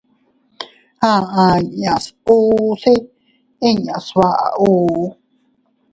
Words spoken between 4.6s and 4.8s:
ù.